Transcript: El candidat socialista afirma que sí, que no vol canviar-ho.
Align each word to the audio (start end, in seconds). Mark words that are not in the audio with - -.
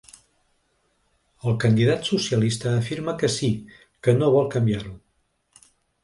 El 1.49 1.57
candidat 1.63 2.07
socialista 2.11 2.73
afirma 2.77 3.15
que 3.23 3.29
sí, 3.33 3.49
que 4.07 4.15
no 4.23 4.31
vol 4.37 4.49
canviar-ho. 4.57 4.95